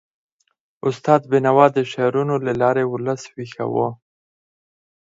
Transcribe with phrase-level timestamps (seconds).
[0.87, 3.87] استاد بینوا د شعرونو له لارې ولس ویښاوه.